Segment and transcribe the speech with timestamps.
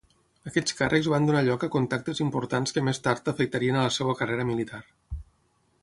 [0.51, 4.17] Aquests càrrecs van donar lloc a contactes importants que més tard afectarien a la seva
[4.23, 4.83] carrera militar.